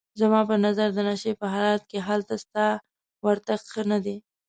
زما 0.19 0.41
په 0.49 0.55
نظر 0.65 0.87
د 0.93 0.99
نشې 1.09 1.31
په 1.41 1.47
حالت 1.55 1.81
کې 1.89 1.99
هلته 2.07 2.33
ستا 2.43 2.67
ورتګ 3.25 3.61
ښه 3.71 3.83
نه 3.91 3.97
دی. 4.05 4.17